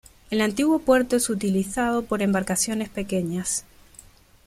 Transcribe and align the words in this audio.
El 0.31 0.41
antiguo 0.41 0.79
puerto 0.79 1.15
es 1.15 1.29
utilizado 1.29 2.01
por 2.01 2.23
embarcaciones 2.23 2.89
pequeñas. 2.89 3.65